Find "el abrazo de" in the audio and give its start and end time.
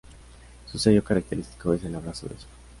1.83-2.33